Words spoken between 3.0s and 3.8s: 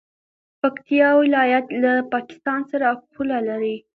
پوله لري.